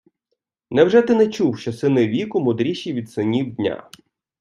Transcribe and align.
Невже 0.71 1.01
ти 1.01 1.15
не 1.15 1.27
чув, 1.27 1.59
що 1.59 1.73
сини 1.73 2.07
віку 2.07 2.39
мудріші 2.41 2.93
від 2.93 3.11
синів 3.11 3.55
дня? 3.55 3.89